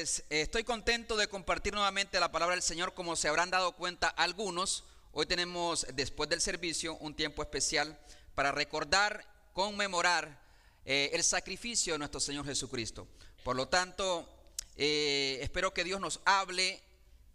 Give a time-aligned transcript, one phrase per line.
[0.00, 3.72] Pues eh, estoy contento de compartir nuevamente la palabra del Señor, como se habrán dado
[3.72, 4.84] cuenta algunos.
[5.12, 8.00] Hoy tenemos, después del servicio, un tiempo especial
[8.34, 10.40] para recordar, conmemorar
[10.86, 13.08] eh, el sacrificio de nuestro Señor Jesucristo.
[13.44, 14.26] Por lo tanto,
[14.74, 16.80] eh, espero que Dios nos hable,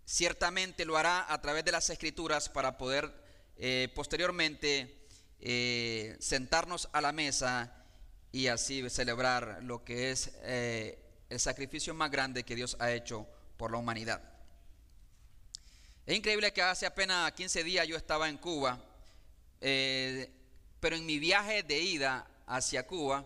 [0.04, 3.14] ciertamente lo hará a través de las escrituras para poder
[3.93, 5.06] posteriormente
[6.20, 7.86] sentarnos a la mesa
[8.32, 10.32] y así celebrar lo que es
[11.29, 14.21] el sacrificio más grande que Dios ha hecho por la humanidad.
[16.06, 18.79] Es increíble que hace apenas 15 días yo estaba en Cuba,
[19.60, 20.32] eh,
[20.79, 23.25] pero en mi viaje de ida hacia Cuba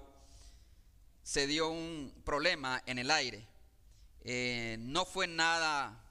[1.23, 3.45] se dio un problema en el aire.
[4.21, 6.01] Eh, no fue nada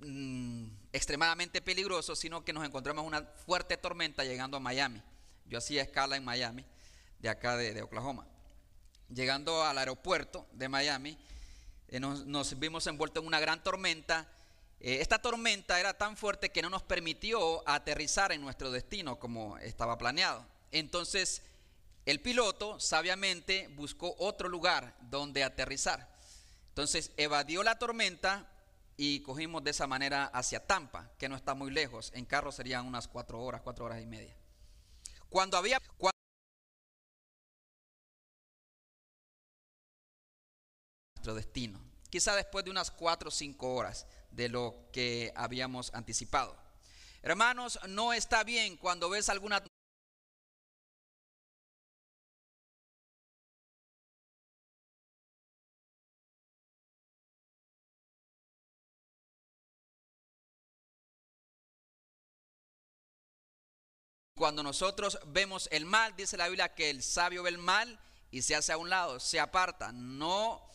[0.00, 5.02] mm, extremadamente peligroso, sino que nos encontramos una fuerte tormenta llegando a Miami.
[5.46, 6.66] Yo hacía escala en Miami,
[7.18, 8.26] de acá de Oklahoma
[9.14, 11.18] llegando al aeropuerto de Miami,
[11.88, 14.26] eh, nos, vimos envueltos en una gran tormenta.
[14.80, 19.58] Eh, esta tormenta era tan fuerte que no nos permitió aterrizar en nuestro destino como
[19.58, 20.46] estaba planeado.
[20.70, 21.42] Entonces,
[22.06, 26.08] el piloto sabiamente buscó otro lugar donde aterrizar.
[26.68, 28.48] Entonces, evadió la tormenta
[28.96, 32.10] y cogimos de esa manera hacia Tampa, que no está muy lejos.
[32.14, 34.34] En carro serían unas cuatro horas, cuatro horas y media.
[35.28, 35.78] Cuando había,
[41.30, 41.80] destino.
[42.10, 46.56] Quizá después de unas cuatro o cinco horas de lo que habíamos anticipado.
[47.22, 49.62] Hermanos, no está bien cuando ves alguna
[64.42, 68.00] Cuando nosotros vemos el mal, dice la Biblia que el sabio ve el mal
[68.32, 70.71] y se hace a un lado, se aparta, no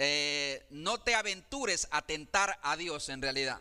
[0.00, 3.60] eh, no te aventures a tentar a Dios en realidad.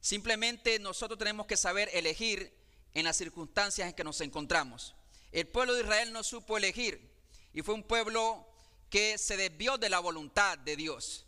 [0.00, 2.56] Simplemente nosotros tenemos que saber elegir
[2.94, 4.94] en las circunstancias en que nos encontramos.
[5.32, 7.10] El pueblo de Israel no supo elegir
[7.52, 8.48] y fue un pueblo
[8.90, 11.26] que se desvió de la voluntad de Dios.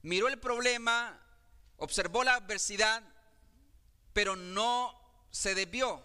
[0.00, 1.22] Miró el problema,
[1.76, 3.02] observó la adversidad,
[4.14, 4.98] pero no
[5.30, 6.02] se desvió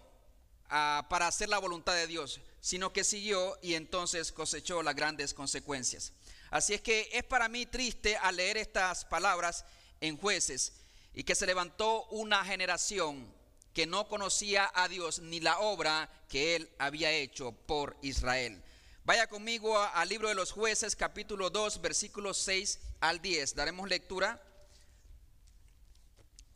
[0.68, 5.32] ah, para hacer la voluntad de Dios, sino que siguió y entonces cosechó las grandes
[5.32, 6.12] consecuencias.
[6.52, 9.64] Así es que es para mí triste al leer estas palabras
[10.02, 10.74] en jueces
[11.14, 13.26] y que se levantó una generación
[13.72, 18.62] que no conocía a Dios ni la obra que él había hecho por Israel.
[19.04, 23.54] Vaya conmigo al libro de los jueces capítulo 2 versículos 6 al 10.
[23.54, 24.42] Daremos lectura.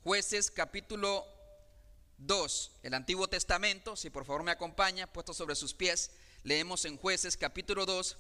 [0.05, 1.27] Jueces capítulo
[2.19, 6.11] 2, el Antiguo Testamento, si por favor me acompaña, puesto sobre sus pies,
[6.43, 8.19] leemos en jueces capítulo 2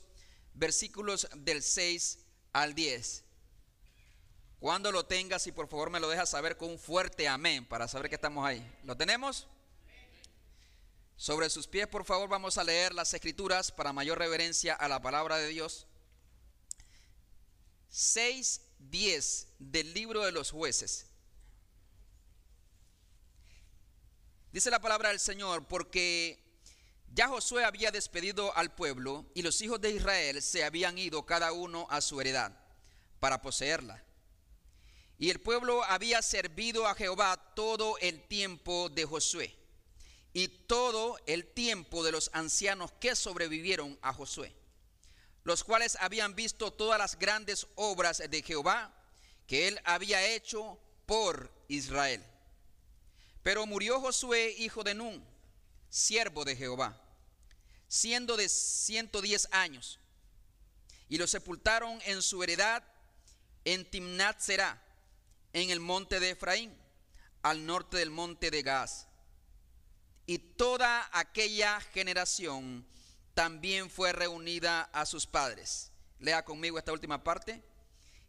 [0.57, 2.19] versículos del 6
[2.53, 3.25] al 10.
[4.59, 7.87] Cuando lo tengas y por favor me lo dejas saber con un fuerte amén para
[7.87, 8.67] saber que estamos ahí.
[8.83, 9.47] ¿Lo tenemos?
[11.17, 15.01] Sobre sus pies, por favor, vamos a leer las escrituras para mayor reverencia a la
[15.01, 15.87] palabra de Dios.
[17.91, 21.07] 6, 10 del libro de los jueces.
[24.53, 26.46] Dice la palabra del Señor, porque
[27.13, 31.53] ya Josué había despedido al pueblo y los hijos de Israel se habían ido cada
[31.53, 32.53] uno a su heredad
[33.21, 34.03] para poseerla.
[35.19, 39.57] Y el pueblo había servido a Jehová todo el tiempo de Josué
[40.35, 44.55] y todo el tiempo de los ancianos que sobrevivieron a Josué,
[45.45, 48.93] los cuales habían visto todas las grandes obras de Jehová
[49.47, 52.23] que él había hecho por Israel.
[53.43, 55.25] Pero murió Josué, hijo de Nun,
[55.89, 57.03] siervo de Jehová
[57.89, 59.99] siendo de 110 años.
[61.09, 62.83] Y lo sepultaron en su heredad
[63.65, 64.83] en Timnat Será,
[65.53, 66.77] en el monte de Efraín,
[67.43, 69.07] al norte del monte de Gaz.
[70.27, 72.87] Y toda aquella generación
[73.35, 75.93] también fue reunida a sus padres.
[76.19, 77.63] Lea conmigo esta última parte.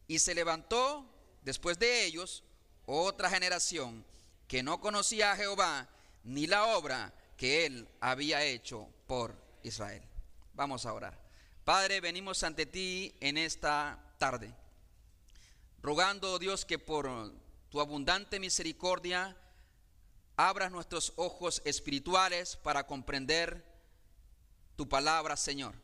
[0.08, 1.06] Y se levantó
[1.42, 2.44] después de ellos
[2.86, 4.06] otra generación
[4.48, 5.90] que no conocía a Jehová
[6.24, 10.04] ni la obra que él había hecho por Israel.
[10.54, 11.18] Vamos a orar.
[11.64, 14.54] Padre, venimos ante ti en esta tarde,
[15.82, 17.34] rogando, Dios, que por
[17.70, 19.38] tu abundante misericordia
[20.36, 23.64] abras nuestros ojos espirituales para comprender
[24.76, 25.76] tu palabra, Señor.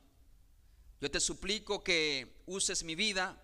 [1.01, 3.37] Yo te suplico que uses mi vida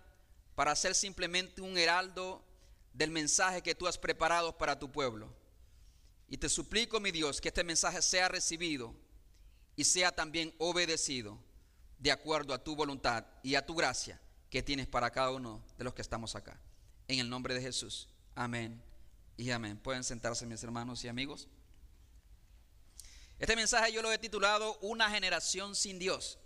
[0.54, 2.42] para ser simplemente un heraldo
[2.92, 5.39] del mensaje que tú has preparado para tu pueblo.
[6.30, 8.94] Y te suplico, mi Dios, que este mensaje sea recibido
[9.74, 11.36] y sea también obedecido
[11.98, 15.82] de acuerdo a tu voluntad y a tu gracia que tienes para cada uno de
[15.82, 16.58] los que estamos acá.
[17.08, 18.08] En el nombre de Jesús.
[18.36, 18.80] Amén
[19.36, 19.76] y amén.
[19.76, 21.48] Pueden sentarse mis hermanos y amigos.
[23.40, 26.38] Este mensaje yo lo he titulado Una generación sin Dios.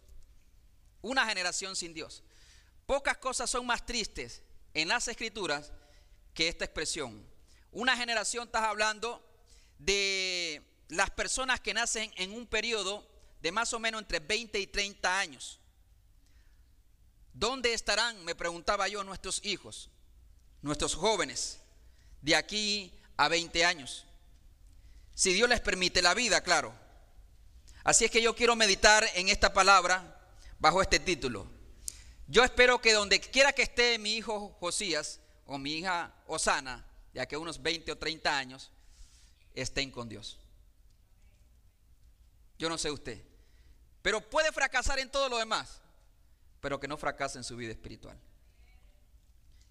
[1.02, 2.22] Una generación sin Dios.
[2.86, 4.42] Pocas cosas son más tristes
[4.72, 5.74] en las escrituras
[6.32, 7.22] que esta expresión.
[7.70, 9.22] Una generación, estás hablando
[9.84, 13.06] de las personas que nacen en un periodo
[13.40, 15.60] de más o menos entre 20 y 30 años.
[17.32, 19.90] ¿Dónde estarán, me preguntaba yo, nuestros hijos,
[20.62, 21.60] nuestros jóvenes,
[22.22, 24.06] de aquí a 20 años?
[25.14, 26.74] Si Dios les permite la vida, claro.
[27.82, 30.18] Así es que yo quiero meditar en esta palabra
[30.58, 31.46] bajo este título.
[32.26, 37.26] Yo espero que donde quiera que esté mi hijo Josías o mi hija Osana, ya
[37.26, 38.70] que unos 20 o 30 años,
[39.54, 40.38] estén con Dios.
[42.58, 43.22] Yo no sé usted.
[44.02, 45.80] Pero puede fracasar en todo lo demás,
[46.60, 48.18] pero que no fracase en su vida espiritual.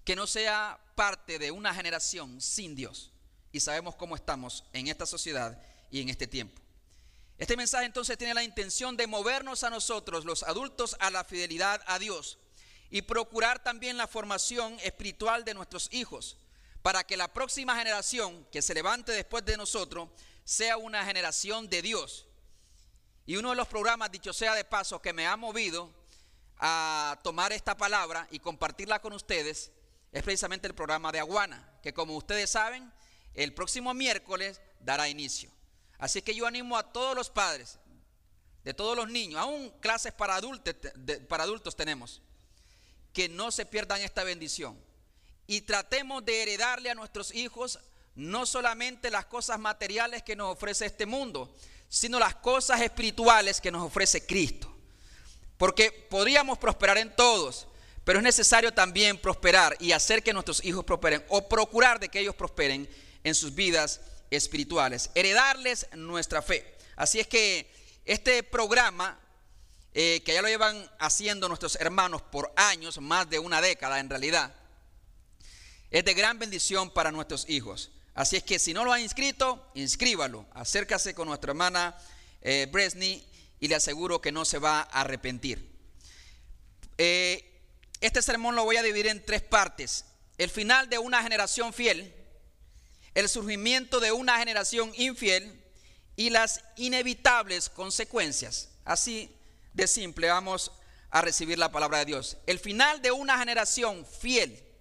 [0.04, 3.12] Que no sea parte de una generación sin Dios.
[3.52, 6.62] Y sabemos cómo estamos en esta sociedad y en este tiempo.
[7.38, 11.82] Este mensaje entonces tiene la intención de movernos a nosotros, los adultos, a la fidelidad
[11.88, 12.40] a Dios
[12.90, 16.38] y procurar también la formación espiritual de nuestros hijos
[16.84, 20.10] para que la próxima generación que se levante después de nosotros
[20.44, 22.28] sea una generación de Dios.
[23.26, 25.90] Y uno de los programas, dicho sea de paso, que me ha movido
[26.60, 29.72] a tomar esta palabra y compartirla con ustedes
[30.12, 32.92] es precisamente el programa de Aguana, que como ustedes saben,
[33.34, 35.50] el próximo miércoles dará inicio.
[36.00, 37.80] Así que yo animo a todos los padres,
[38.66, 40.76] de todos los niños, aún clases para adultos,
[41.30, 42.22] para adultos tenemos,
[43.14, 44.78] que no se pierdan esta bendición
[45.48, 47.80] y tratemos de heredarle a nuestros hijos
[48.16, 51.54] no solamente las cosas materiales que nos ofrece este mundo,
[51.90, 54.74] sino las cosas espirituales que nos ofrece Cristo.
[55.58, 57.68] Porque podríamos prosperar en todos,
[58.04, 62.20] pero es necesario también prosperar y hacer que nuestros hijos prosperen o procurar de que
[62.20, 62.90] ellos prosperen
[63.24, 66.76] en sus vidas espirituales, heredarles nuestra fe.
[66.96, 67.72] Así es que
[68.06, 69.20] este programa,
[69.94, 74.10] eh, que ya lo llevan haciendo nuestros hermanos por años, más de una década en
[74.10, 74.54] realidad,
[75.94, 77.92] es de gran bendición para nuestros hijos.
[78.16, 80.48] Así es que si no lo ha inscrito, inscríbalo.
[80.56, 81.96] Acércase con nuestra hermana
[82.42, 83.24] eh, Bresny
[83.60, 85.70] y le aseguro que no se va a arrepentir.
[86.98, 87.48] Eh,
[88.02, 90.06] este sermón lo voy a dividir en tres partes.
[90.40, 92.12] El final de una generación fiel,
[93.14, 95.64] el surgimiento de una generación infiel
[96.16, 98.70] y las inevitables consecuencias.
[98.84, 99.30] Así
[99.74, 100.72] de simple vamos
[101.12, 102.38] a recibir la palabra de Dios.
[102.48, 104.73] El final de una generación fiel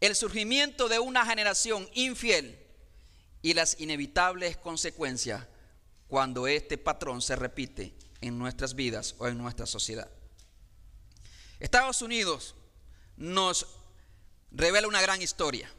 [0.00, 2.58] el surgimiento de una generación infiel
[3.42, 5.46] y las inevitables consecuencias
[6.08, 10.10] cuando este patrón se repite en nuestras vidas o en nuestra sociedad.
[11.58, 12.54] Estados Unidos
[13.16, 13.66] nos
[14.50, 15.70] revela una gran historia.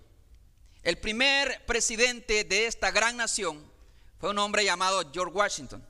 [0.84, 3.64] El primer presidente de esta gran nación
[4.20, 5.86] fue un hombre llamado George Washington.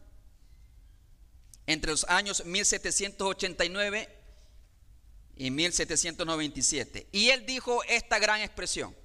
[1.68, 4.20] Entre los años 1789
[5.42, 7.08] y 1797.
[7.12, 8.96] Y él dijo esta gran expresión,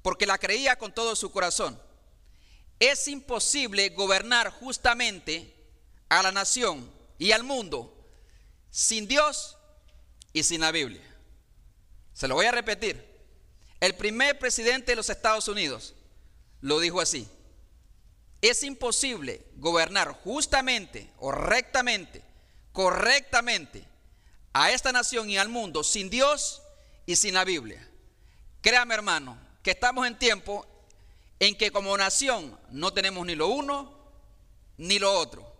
[0.00, 1.82] porque la creía con todo su corazón.
[2.78, 5.52] Es imposible gobernar justamente
[6.08, 7.92] a la nación y al mundo
[8.70, 9.56] sin Dios
[10.32, 11.02] y sin la Biblia.
[12.12, 13.04] Se lo voy a repetir.
[13.80, 15.96] El primer presidente de los Estados Unidos
[16.60, 17.28] lo dijo así.
[18.42, 22.22] Es imposible gobernar justamente o rectamente,
[22.70, 23.91] correctamente,
[24.52, 26.62] a esta nación y al mundo sin Dios
[27.06, 27.88] y sin la Biblia.
[28.60, 30.66] Créame hermano, que estamos en tiempo
[31.38, 33.98] en que como nación no tenemos ni lo uno
[34.76, 35.50] ni lo otro.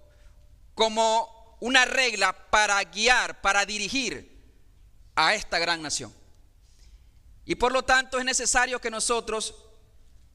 [0.74, 4.32] Como una regla para guiar, para dirigir
[5.14, 6.12] a esta gran nación.
[7.44, 9.54] Y por lo tanto es necesario que nosotros,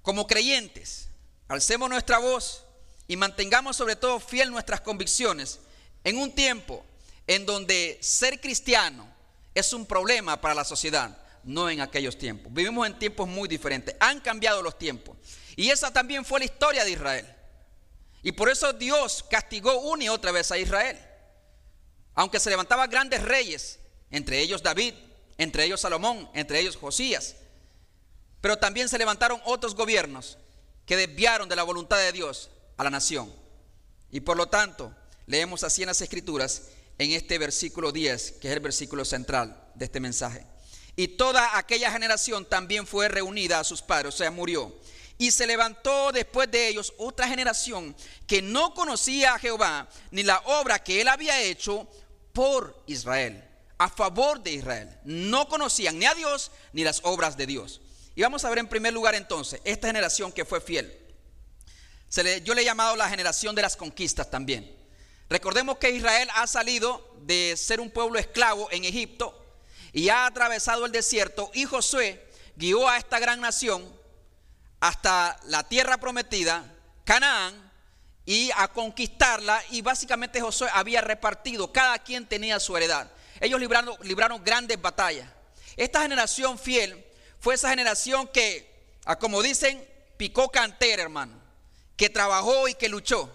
[0.01, 1.09] como creyentes,
[1.47, 2.63] alcemos nuestra voz
[3.07, 5.59] y mantengamos sobre todo fiel nuestras convicciones
[6.03, 6.85] en un tiempo
[7.27, 9.07] en donde ser cristiano
[9.53, 12.53] es un problema para la sociedad, no en aquellos tiempos.
[12.53, 15.17] Vivimos en tiempos muy diferentes, han cambiado los tiempos.
[15.55, 17.25] Y esa también fue la historia de Israel.
[18.23, 20.97] Y por eso Dios castigó una y otra vez a Israel.
[22.15, 23.79] Aunque se levantaban grandes reyes,
[24.09, 24.93] entre ellos David,
[25.37, 27.35] entre ellos Salomón, entre ellos Josías.
[28.41, 30.37] Pero también se levantaron otros gobiernos
[30.85, 33.33] que desviaron de la voluntad de Dios a la nación.
[34.11, 38.53] Y por lo tanto, leemos así en las escrituras en este versículo 10, que es
[38.53, 40.45] el versículo central de este mensaje.
[40.95, 44.75] Y toda aquella generación también fue reunida a sus padres, o sea, murió.
[45.19, 50.39] Y se levantó después de ellos otra generación que no conocía a Jehová ni la
[50.45, 51.87] obra que él había hecho
[52.33, 53.43] por Israel.
[53.79, 54.89] a favor de Israel.
[55.03, 57.79] No conocían ni a Dios ni las obras de Dios.
[58.15, 60.91] Y vamos a ver en primer lugar entonces esta generación que fue fiel.
[62.09, 64.76] Se yo le he llamado la generación de las conquistas también.
[65.29, 69.45] Recordemos que Israel ha salido de ser un pueblo esclavo en Egipto
[69.91, 73.83] y ha atravesado el desierto y Josué guió a esta gran nación
[74.79, 76.63] hasta la tierra prometida,
[77.03, 77.67] Canaán,
[78.25, 83.09] y a conquistarla y básicamente Josué había repartido, cada quien tenía su heredad.
[83.39, 85.29] Ellos libraron, libraron grandes batallas.
[85.77, 87.05] Esta generación fiel
[87.39, 88.69] fue esa generación que,
[89.19, 91.41] como dicen, picó cantera, hermano,
[91.95, 93.33] que trabajó y que luchó,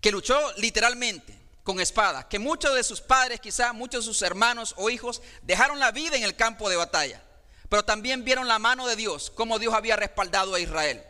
[0.00, 4.74] que luchó literalmente con espada, que muchos de sus padres, quizás muchos de sus hermanos
[4.78, 7.22] o hijos, dejaron la vida en el campo de batalla,
[7.68, 11.04] pero también vieron la mano de Dios, como Dios había respaldado a Israel.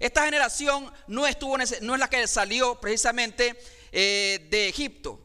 [0.00, 3.60] Esta generación no, estuvo no es la que salió precisamente
[3.92, 5.20] eh, de Egipto.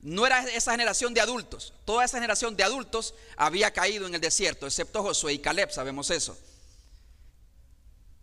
[0.00, 1.74] No era esa generación de adultos.
[1.84, 6.10] Toda esa generación de adultos había caído en el desierto, excepto Josué y Caleb, sabemos
[6.10, 6.38] eso.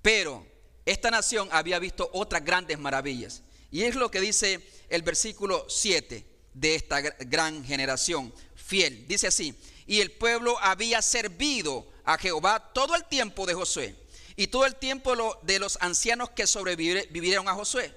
[0.02, 0.46] Pero
[0.86, 3.44] esta nación había visto otras grandes maravillas.
[3.72, 9.08] Y es lo que dice el versículo 7 de esta gran generación fiel.
[9.08, 9.54] Dice así,
[9.86, 13.96] y el pueblo había servido a Jehová todo el tiempo de Josué
[14.36, 17.94] y todo el tiempo de los ancianos que sobrevivieron a Josué,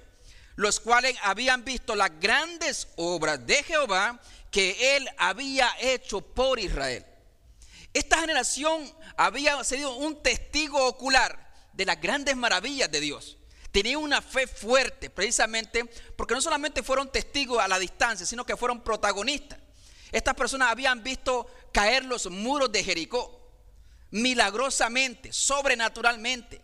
[0.55, 7.05] los cuales habían visto las grandes obras de Jehová que él había hecho por Israel.
[7.93, 13.37] Esta generación había sido un testigo ocular de las grandes maravillas de Dios.
[13.71, 15.85] Tenía una fe fuerte, precisamente
[16.15, 19.59] porque no solamente fueron testigos a la distancia, sino que fueron protagonistas.
[20.11, 23.39] Estas personas habían visto caer los muros de Jericó
[24.11, 26.61] milagrosamente, sobrenaturalmente.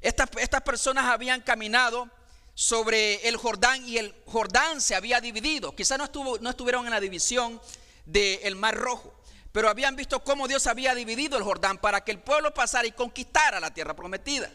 [0.00, 2.10] Estas, estas personas habían caminado
[2.54, 5.76] sobre el Jordán y el Jordán se había dividido.
[5.76, 7.60] Quizás no, estuvo, no estuvieron en la división
[8.04, 9.14] del Mar Rojo,
[9.52, 12.92] pero habían visto cómo Dios había dividido el Jordán para que el pueblo pasara y
[12.92, 14.50] conquistara la tierra prometida.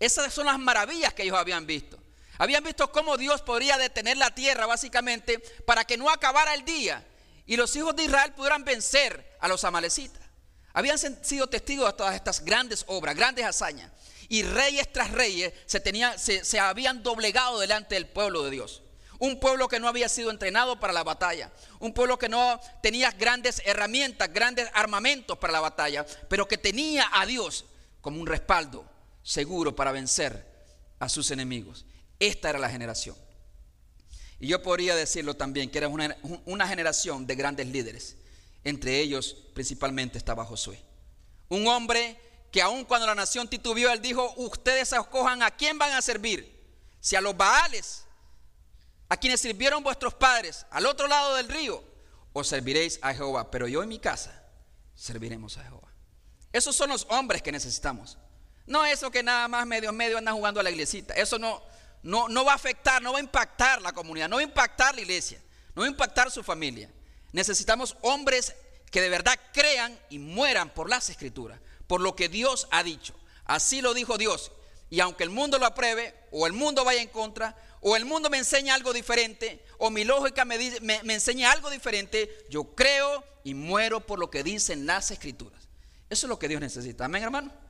[0.00, 1.98] Esas son las maravillas que ellos habían visto.
[2.38, 7.04] Habían visto cómo Dios podría detener la tierra básicamente para que no acabara el día
[7.46, 10.22] y los hijos de Israel pudieran vencer a los amalecitas.
[10.72, 13.92] Habían sido testigos de todas estas grandes obras, grandes hazañas.
[14.28, 18.82] Y reyes tras reyes se, se habían doblegado delante del pueblo de Dios.
[19.20, 21.52] Un pueblo que no había sido entrenado para la batalla.
[21.78, 26.04] Un pueblo que no tenía grandes herramientas, grandes armamentos para la batalla.
[26.28, 27.66] Pero que tenía a Dios
[28.00, 28.84] como un respaldo
[29.24, 30.46] seguro para vencer
[31.00, 31.84] a sus enemigos.
[32.20, 33.16] Esta era la generación.
[34.38, 38.16] Y yo podría decirlo también, que era una, una generación de grandes líderes.
[38.62, 40.80] Entre ellos principalmente estaba Josué.
[41.48, 42.20] Un hombre
[42.52, 46.54] que aun cuando la nación titubeó, él dijo, ustedes escojan a quién van a servir.
[47.00, 48.04] Si a los Baales,
[49.08, 51.82] a quienes sirvieron vuestros padres al otro lado del río,
[52.32, 53.50] o serviréis a Jehová.
[53.50, 54.42] Pero yo en mi casa
[54.94, 55.92] serviremos a Jehová.
[56.52, 58.18] Esos son los hombres que necesitamos.
[58.66, 61.14] No eso que nada más medio medio andan jugando a la iglesita.
[61.14, 61.62] Eso no,
[62.02, 64.94] no, no va a afectar, no va a impactar la comunidad, no va a impactar
[64.94, 65.40] la iglesia,
[65.74, 66.90] no va a impactar su familia.
[67.32, 68.54] Necesitamos hombres
[68.90, 73.14] que de verdad crean y mueran por las escrituras, por lo que Dios ha dicho.
[73.44, 74.52] Así lo dijo Dios.
[74.88, 78.30] Y aunque el mundo lo apruebe, o el mundo vaya en contra, o el mundo
[78.30, 83.54] me enseña algo diferente, o mi lógica me, me enseña algo diferente, yo creo y
[83.54, 85.68] muero por lo que dicen las escrituras.
[86.08, 87.06] Eso es lo que Dios necesita.
[87.06, 87.63] Amén, hermano.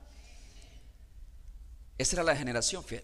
[1.97, 3.03] Esa era la generación fiel,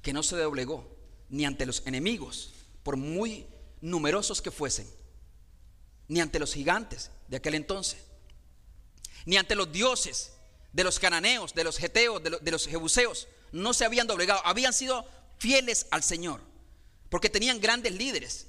[0.00, 0.96] que no se doblegó
[1.28, 2.52] ni ante los enemigos,
[2.82, 3.46] por muy
[3.80, 4.86] numerosos que fuesen
[6.08, 8.00] ni ante los gigantes de aquel entonces,
[9.24, 10.32] ni ante los dioses
[10.72, 13.28] de los cananeos, de los geteos, de los, jebuseos.
[13.52, 15.06] No se habían doblegado, habían sido
[15.38, 16.40] fieles al Señor,
[17.08, 18.46] porque tenían grandes líderes.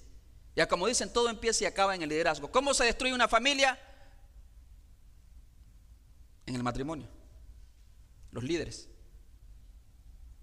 [0.56, 2.52] Ya como dicen, todo empieza y acaba en el liderazgo.
[2.52, 3.80] ¿Cómo se destruye una familia?
[6.46, 7.08] En el matrimonio.
[8.32, 8.90] Los líderes.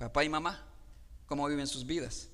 [0.01, 0.67] Papá y mamá,
[1.27, 2.31] cómo viven sus vidas.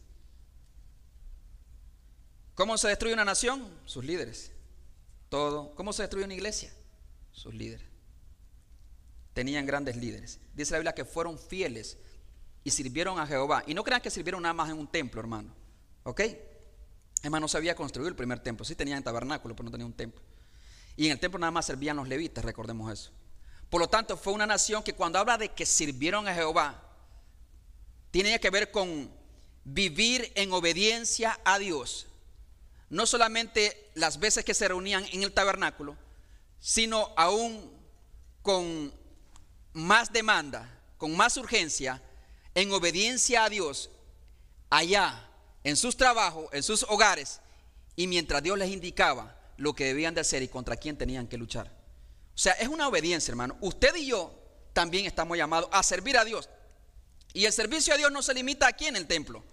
[2.55, 3.69] ¿Cómo se destruye una nación?
[3.87, 4.53] Sus líderes.
[5.29, 5.75] Todo.
[5.75, 6.73] ¿Cómo se destruyó una iglesia?
[7.33, 7.89] Sus líderes.
[9.35, 10.39] Tenían grandes líderes.
[10.55, 11.99] Dice la Biblia que fueron fieles
[12.63, 13.65] y sirvieron a Jehová.
[13.67, 15.53] Y no crean que sirvieron nada más en un templo, hermano.
[16.05, 16.21] ¿Ok?
[17.25, 18.65] Hermano, no se había construido el primer templo.
[18.65, 20.23] Sí tenían tabernáculo, pero no tenían un templo.
[20.95, 23.11] Y en el templo nada más servían los levitas, recordemos eso.
[23.69, 26.86] Por lo tanto, fue una nación que cuando habla de que sirvieron a Jehová,
[28.25, 29.11] tiene que ver con
[29.65, 32.07] vivir en obediencia a Dios
[32.89, 35.97] no solamente las veces que se reunían en el tabernáculo,
[36.59, 37.71] sino aún
[38.43, 38.91] con
[39.73, 42.03] más demanda, con más urgencia,
[42.55, 43.91] en obediencia a Dios,
[44.71, 45.29] allá,
[45.65, 47.41] en sus trabajos, en sus hogares,
[47.97, 51.37] y mientras Dios les indicaba lo que debían de hacer y contra quién tenían que
[51.37, 51.67] luchar.
[52.35, 53.59] O sea, es una obediencia, hermano.
[53.61, 54.33] Usted y yo
[54.73, 56.49] también estamos llamados a servir a Dios.
[57.37, 59.45] Y el servicio a Dios no se limita aquí en el templo.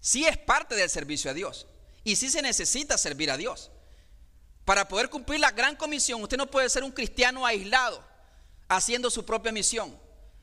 [0.00, 1.68] Sí es parte del servicio a Dios.
[2.02, 3.70] Y sí se necesita servir a Dios.
[4.64, 8.04] Para poder cumplir la gran comisión, usted no puede ser un cristiano aislado,
[8.66, 9.96] haciendo su propia misión.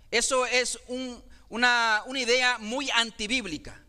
[0.10, 0.80] Eso es
[1.50, 3.84] una, una idea muy antibíblica.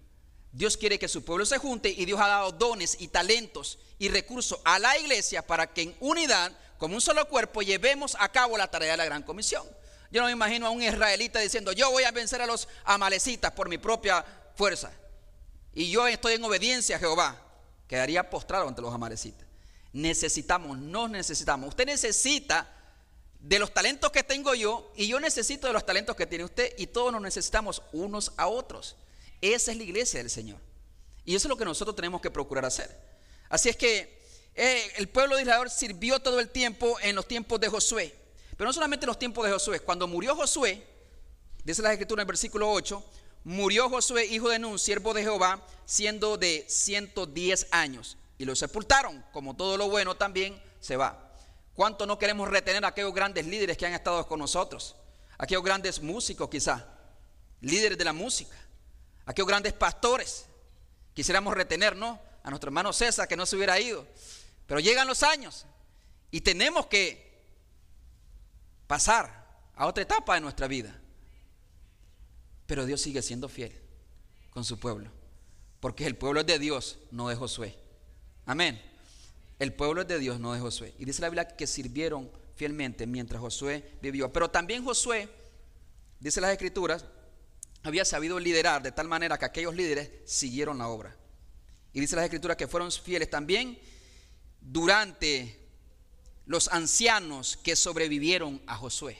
[0.51, 4.09] Dios quiere que su pueblo se junte y Dios ha dado dones y talentos y
[4.09, 8.59] recursos a la iglesia para que en unidad, como un solo cuerpo, llevemos a cabo
[8.59, 9.65] la tarea de la gran comisión.
[10.15, 13.51] Yo no me imagino a un israelita diciendo, yo voy a vencer a los amalecitas
[13.51, 14.93] por mi propia fuerza.
[15.73, 17.37] Y yo estoy en obediencia a Jehová.
[17.89, 19.45] Quedaría postrado ante los amalecitas.
[19.93, 21.71] Necesitamos, nos necesitamos.
[21.71, 22.71] Usted necesita
[23.41, 26.73] de los talentos que tengo yo y yo necesito de los talentos que tiene usted
[26.79, 28.95] y todos nos necesitamos unos a otros.
[29.41, 30.61] Esa es la iglesia del Señor.
[31.25, 32.97] Y eso es lo que nosotros tenemos que procurar hacer.
[33.49, 34.23] Así es que
[34.55, 38.24] eh, el pueblo de Israel sirvió todo el tiempo en los tiempos de Josué.
[38.57, 39.81] Pero no solamente en los tiempos de Josué.
[39.81, 40.87] Cuando murió Josué,
[41.65, 43.05] dice la escritura en el versículo 8,
[43.45, 48.17] murió Josué, hijo de Nun, siervo de Jehová, siendo de 110 años.
[48.39, 51.33] Y lo sepultaron, como todo lo bueno también se va.
[51.75, 54.97] ¿Cuánto no queremos retener a aquellos grandes líderes que han estado con nosotros?
[55.39, 56.87] Aquellos grandes músicos quizá,
[57.61, 58.57] líderes de la música
[59.27, 60.47] aquellos grandes pastores.
[61.15, 64.07] Quisiéramos retenernos a nuestro hermano César que no se hubiera ido.
[64.67, 65.67] Pero llegan los años
[66.31, 67.34] y tenemos que
[68.95, 69.29] pasar
[69.75, 70.97] a otra etapa de nuestra vida.
[72.65, 73.73] Pero Dios sigue siendo fiel
[74.51, 75.11] con su pueblo.
[75.81, 77.77] Porque el pueblo es de Dios, no de Josué.
[78.47, 78.81] Amén.
[79.59, 80.95] El pueblo es de Dios, no de Josué.
[80.97, 84.33] Y dice la Biblia que sirvieron fielmente mientras Josué vivió.
[84.33, 85.29] Pero también Josué,
[86.21, 87.05] dice las escrituras,
[87.83, 91.17] había sabido liderar de tal manera que aquellos líderes siguieron la obra.
[91.93, 93.77] Y dice las escrituras que fueron fieles también
[94.61, 95.64] durante
[96.47, 99.17] los ancianos que sobrevivieron a Josué.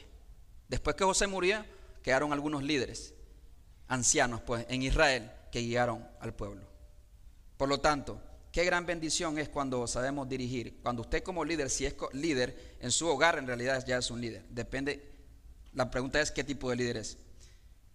[0.69, 1.65] Después que José murió,
[2.03, 3.15] quedaron algunos líderes,
[3.89, 6.67] ancianos pues, en Israel que guiaron al pueblo.
[7.57, 8.21] Por lo tanto,
[8.53, 10.81] qué gran bendición es cuando sabemos dirigir.
[10.83, 14.21] Cuando usted como líder, si es líder en su hogar, en realidad ya es un
[14.21, 14.45] líder.
[14.49, 15.13] Depende,
[15.73, 17.19] la pregunta es qué tipo de líder es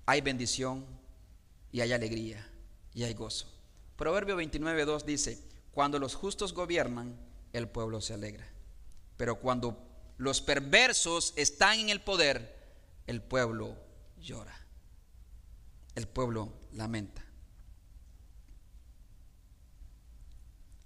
[0.10, 0.88] hay bendición
[1.72, 2.44] y hay alegría
[2.96, 3.46] y hay gozo.
[3.96, 5.38] Proverbio 29.2 dice,
[5.72, 7.16] cuando los justos gobiernan,
[7.54, 8.50] el pueblo se alegra.
[9.20, 9.78] Pero cuando
[10.18, 12.58] los perversos están en el poder,
[13.06, 13.76] el pueblo
[14.18, 14.58] llora.
[15.94, 17.22] El pueblo lamenta.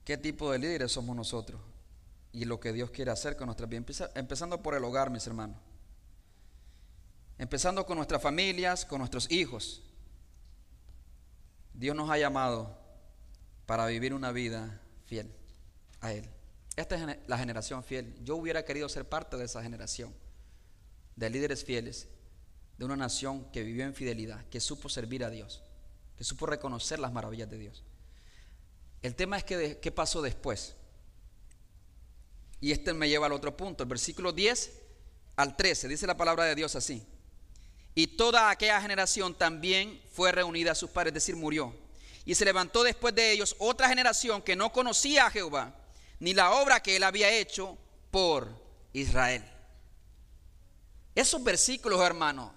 [0.03, 1.61] ¿Qué tipo de líderes somos nosotros?
[2.31, 3.85] Y lo que Dios quiere hacer con nuestra vida.
[4.15, 5.57] Empezando por el hogar, mis hermanos.
[7.37, 9.83] Empezando con nuestras familias, con nuestros hijos.
[11.71, 12.75] Dios nos ha llamado
[13.67, 15.31] para vivir una vida fiel
[16.01, 16.27] a Él.
[16.75, 18.15] Esta es la generación fiel.
[18.23, 20.13] Yo hubiera querido ser parte de esa generación
[21.15, 22.07] de líderes fieles,
[22.77, 25.61] de una nación que vivió en fidelidad, que supo servir a Dios,
[26.17, 27.83] que supo reconocer las maravillas de Dios.
[29.03, 30.75] El tema es que qué pasó después.
[32.59, 34.71] Y este me lleva al otro punto, el versículo 10
[35.35, 37.05] al 13, dice la palabra de Dios así.
[37.93, 41.75] Y toda aquella generación también fue reunida a sus padres, es decir, murió.
[42.25, 45.75] Y se levantó después de ellos otra generación que no conocía a Jehová,
[46.19, 47.77] ni la obra que él había hecho
[48.11, 48.49] por
[48.93, 49.43] Israel.
[51.15, 52.51] Esos versículos, hermanos,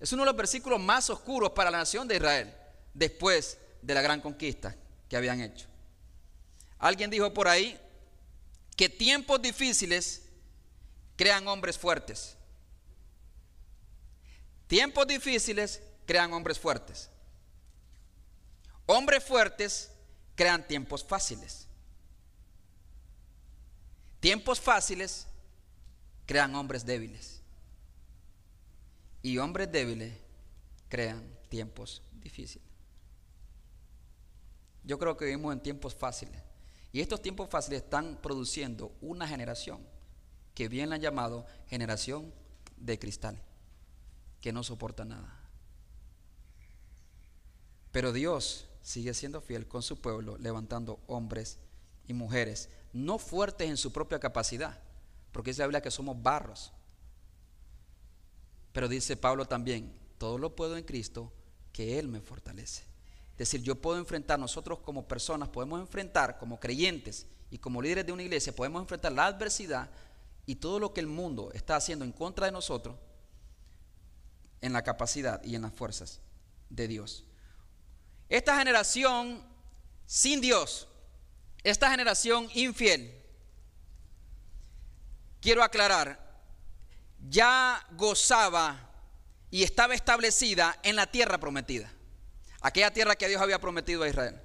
[0.00, 2.54] es uno de los versículos más oscuros para la nación de Israel
[2.92, 4.76] después de la gran conquista
[5.08, 5.66] que habían hecho.
[6.78, 7.80] Alguien dijo por ahí
[8.76, 10.22] que tiempos difíciles
[11.16, 12.36] crean hombres fuertes.
[14.66, 17.08] Tiempos difíciles crean hombres fuertes.
[18.86, 19.90] Hombres fuertes
[20.34, 21.65] crean tiempos fáciles.
[24.26, 25.28] Tiempos fáciles
[26.26, 27.40] crean hombres débiles.
[29.22, 30.14] Y hombres débiles
[30.88, 32.66] crean tiempos difíciles.
[34.82, 36.42] Yo creo que vivimos en tiempos fáciles.
[36.90, 39.78] Y estos tiempos fáciles están produciendo una generación
[40.56, 42.34] que bien la han llamado generación
[42.78, 43.40] de cristal
[44.40, 45.38] que no soporta nada.
[47.92, 51.60] Pero Dios sigue siendo fiel con su pueblo, levantando hombres
[52.08, 54.80] y mujeres, no fuertes en su propia capacidad,
[55.32, 56.72] porque se habla que somos barros.
[58.72, 61.32] Pero dice Pablo también, todo lo puedo en Cristo,
[61.72, 62.84] que Él me fortalece.
[63.32, 68.06] Es decir, yo puedo enfrentar, nosotros como personas podemos enfrentar, como creyentes y como líderes
[68.06, 69.90] de una iglesia, podemos enfrentar la adversidad
[70.46, 72.96] y todo lo que el mundo está haciendo en contra de nosotros
[74.62, 76.20] en la capacidad y en las fuerzas
[76.70, 77.24] de Dios.
[78.30, 79.42] Esta generación
[80.06, 80.88] sin Dios,
[81.70, 83.12] esta generación infiel,
[85.40, 86.16] quiero aclarar,
[87.28, 88.88] ya gozaba
[89.50, 91.92] y estaba establecida en la tierra prometida.
[92.60, 94.40] Aquella tierra que Dios había prometido a Israel.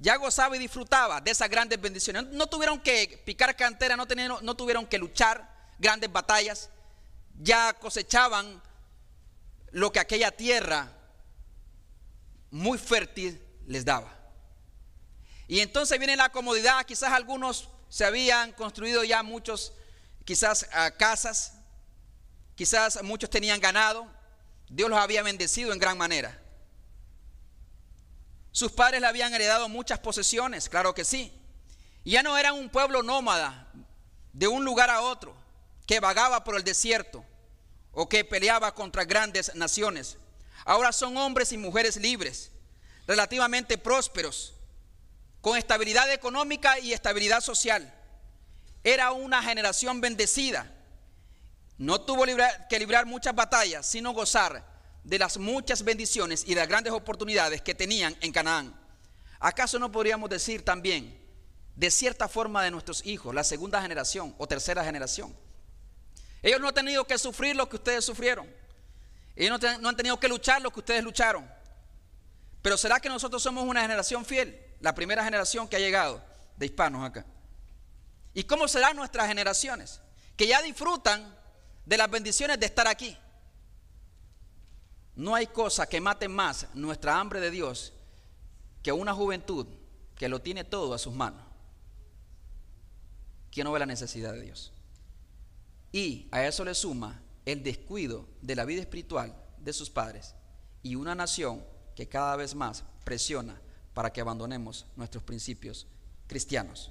[0.00, 2.26] Ya gozaba y disfrutaba de esas grandes bendiciones.
[2.32, 4.04] No tuvieron que picar cantera, no,
[4.42, 6.70] no tuvieron que luchar grandes batallas.
[7.40, 8.60] Ya cosechaban
[9.70, 10.92] lo que aquella tierra
[12.50, 14.23] muy fértil les daba.
[15.46, 19.72] Y entonces viene la comodidad, quizás algunos se habían construido ya muchos,
[20.24, 20.66] quizás
[20.98, 21.54] casas,
[22.54, 24.06] quizás muchos tenían ganado,
[24.68, 26.40] Dios los había bendecido en gran manera.
[28.52, 31.32] Sus padres le habían heredado muchas posesiones, claro que sí.
[32.04, 33.68] Ya no eran un pueblo nómada
[34.32, 35.34] de un lugar a otro,
[35.86, 37.24] que vagaba por el desierto
[37.92, 40.16] o que peleaba contra grandes naciones.
[40.64, 42.50] Ahora son hombres y mujeres libres,
[43.06, 44.54] relativamente prósperos,
[45.44, 47.92] con estabilidad económica y estabilidad social.
[48.82, 50.72] Era una generación bendecida.
[51.76, 52.24] No tuvo
[52.70, 54.64] que librar muchas batallas, sino gozar
[55.04, 58.74] de las muchas bendiciones y de las grandes oportunidades que tenían en Canaán.
[59.38, 61.14] ¿Acaso no podríamos decir también,
[61.76, 65.36] de cierta forma, de nuestros hijos, la segunda generación o tercera generación?
[66.42, 68.50] Ellos no han tenido que sufrir lo que ustedes sufrieron.
[69.36, 71.46] Ellos no, no han tenido que luchar lo que ustedes lucharon.
[72.62, 74.63] Pero ¿será que nosotros somos una generación fiel?
[74.84, 76.22] La primera generación que ha llegado
[76.58, 77.24] de hispanos acá.
[78.34, 80.02] ¿Y cómo serán nuestras generaciones?
[80.36, 81.34] Que ya disfrutan
[81.86, 83.16] de las bendiciones de estar aquí.
[85.16, 87.94] No hay cosa que mate más nuestra hambre de Dios
[88.82, 89.66] que una juventud
[90.16, 91.40] que lo tiene todo a sus manos,
[93.50, 94.70] que no ve la necesidad de Dios.
[95.92, 100.34] Y a eso le suma el descuido de la vida espiritual de sus padres
[100.82, 101.64] y una nación
[101.96, 103.58] que cada vez más presiona
[103.94, 105.86] para que abandonemos nuestros principios
[106.26, 106.90] cristianos.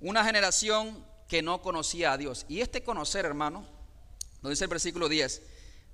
[0.00, 2.44] Una generación que no conocía a Dios.
[2.48, 3.64] Y este conocer, hermano,
[4.42, 5.42] lo dice el versículo 10,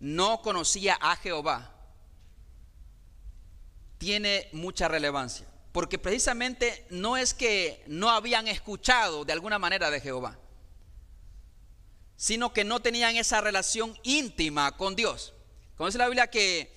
[0.00, 1.74] no conocía a Jehová,
[3.98, 5.46] tiene mucha relevancia.
[5.72, 10.38] Porque precisamente no es que no habían escuchado de alguna manera de Jehová,
[12.16, 15.34] sino que no tenían esa relación íntima con Dios.
[15.76, 16.74] Conoce la Biblia que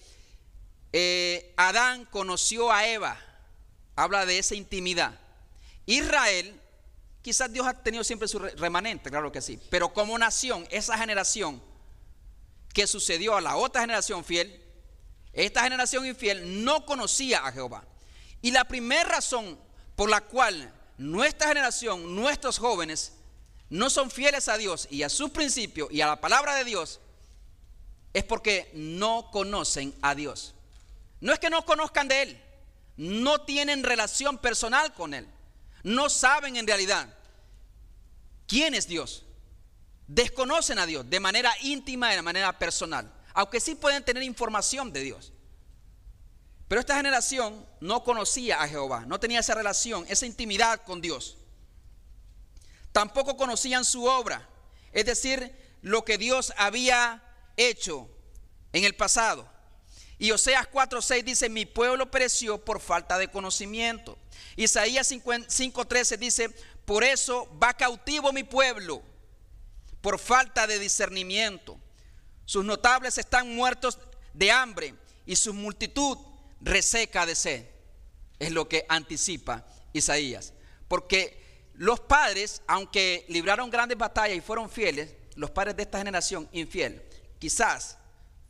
[0.94, 3.20] eh, Adán conoció a Eva,
[3.96, 5.20] habla de esa intimidad.
[5.86, 6.60] Israel,
[7.22, 11.62] quizás Dios ha tenido siempre su remanente, claro que sí, pero como nación, esa generación
[12.74, 14.64] que sucedió a la otra generación fiel,
[15.34, 17.86] esta generación infiel no conocía a Jehová.
[18.42, 19.60] Y la primera razón
[19.96, 23.14] por la cual nuestra generación, nuestros jóvenes,
[23.70, 27.00] no son fieles a Dios y a sus principios y a la palabra de Dios,
[28.14, 30.56] es porque no conocen a Dios.
[31.22, 32.44] No es que no conozcan de Él,
[32.98, 35.28] no tienen relación personal con Él,
[35.84, 37.14] no saben en realidad
[38.48, 39.26] quién es Dios.
[40.08, 45.02] Desconocen a Dios de manera íntima de manera personal, aunque sí pueden tener información de
[45.02, 45.34] Dios.
[46.68, 51.38] Pero esta generación no conocía a Jehová, no tenía esa relación, esa intimidad con Dios.
[52.92, 54.48] Tampoco conocían su obra,
[54.92, 57.24] es decir, lo que Dios había
[57.58, 58.10] hecho
[58.74, 59.50] en el pasado.
[60.20, 64.18] Y Oseas 4:6 dice, mi pueblo pereció por falta de conocimiento.
[64.58, 66.50] Isaías 5:13 dice,
[66.84, 69.02] por eso va cautivo mi pueblo,
[70.02, 71.80] por falta de discernimiento.
[72.44, 73.98] Sus notables están muertos
[74.34, 74.94] de hambre
[75.26, 76.18] y su multitud
[76.60, 77.66] reseca de sed.
[78.40, 80.54] Es lo que anticipa Isaías.
[80.88, 86.50] Porque los padres, aunque libraron grandes batallas y fueron fieles, los padres de esta generación
[86.52, 87.99] infiel, quizás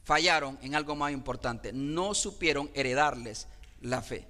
[0.10, 3.46] fallaron en algo más importante, no supieron heredarles
[3.80, 4.28] la fe.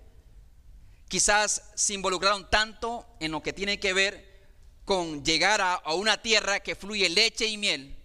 [1.08, 4.42] Quizás se involucraron tanto en lo que tiene que ver
[4.84, 7.96] con llegar a, una tierra que fluye leche y miel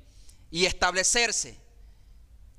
[0.52, 1.58] y establecerse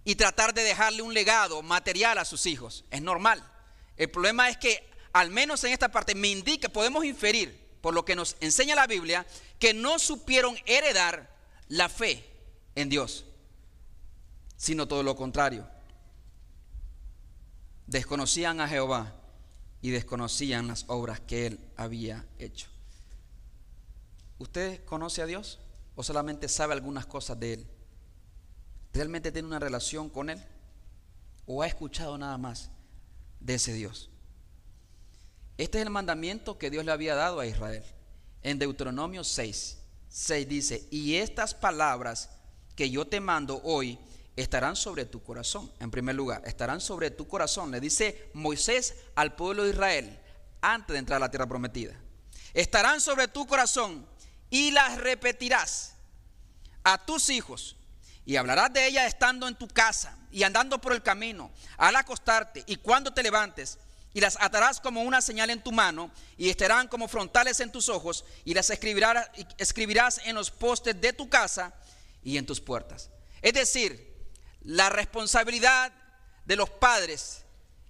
[0.03, 2.83] y tratar de dejarle un legado material a sus hijos.
[2.91, 3.41] Es normal.
[3.95, 8.03] El problema es que, al menos en esta parte, me indica, podemos inferir, por lo
[8.03, 9.25] que nos enseña la Biblia,
[9.59, 11.33] que no supieron heredar
[11.69, 12.29] la fe
[12.75, 13.23] en Dios
[14.57, 15.67] sino todo lo contrario.
[17.87, 19.13] Desconocían a Jehová
[19.81, 22.67] y desconocían las obras que él había hecho.
[24.39, 25.59] ¿Usted conoce a Dios
[25.95, 27.67] o solamente sabe algunas cosas de él?
[28.93, 30.41] ¿Realmente tiene una relación con él?
[31.45, 32.69] ¿O ha escuchado nada más
[33.39, 34.09] de ese Dios?
[35.57, 37.83] Este es el mandamiento que Dios le había dado a Israel.
[38.41, 39.77] En Deuteronomio 6,
[40.09, 42.29] 6 dice, y estas palabras
[42.75, 43.97] que yo te mando hoy
[44.35, 45.71] estarán sobre tu corazón.
[45.79, 47.71] En primer lugar, estarán sobre tu corazón.
[47.71, 50.19] Le dice Moisés al pueblo de Israel
[50.61, 51.93] antes de entrar a la tierra prometida.
[52.53, 54.07] Estarán sobre tu corazón
[54.49, 55.95] y las repetirás
[56.83, 57.75] a tus hijos
[58.25, 62.63] y hablarás de ella estando en tu casa y andando por el camino, al acostarte
[62.65, 63.77] y cuando te levantes,
[64.13, 67.89] y las atarás como una señal en tu mano y estarán como frontales en tus
[67.89, 71.73] ojos y las escribirás, escribirás en los postes de tu casa
[72.23, 73.09] y en tus puertas.
[73.41, 74.14] Es decir,
[74.65, 75.93] la responsabilidad
[76.45, 77.45] de los padres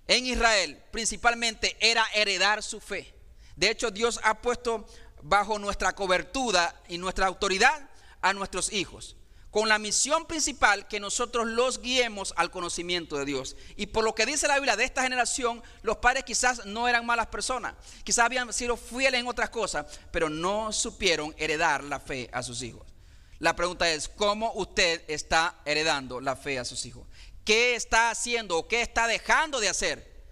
[0.08, 3.14] en Israel principalmente era heredar su fe.
[3.56, 4.86] De hecho, Dios ha puesto
[5.24, 7.90] bajo nuestra cobertura y nuestra autoridad
[8.22, 9.16] a nuestros hijos
[9.56, 13.56] con la misión principal que nosotros los guiemos al conocimiento de Dios.
[13.78, 17.06] Y por lo que dice la Biblia de esta generación, los padres quizás no eran
[17.06, 22.30] malas personas, quizás habían sido fieles en otras cosas, pero no supieron heredar la fe
[22.34, 22.95] a sus hijos.
[23.40, 27.08] La pregunta es, ¿cómo usted está heredando la fe a sus hijos?
[27.44, 30.26] ¿Qué está haciendo o qué está dejando de hacer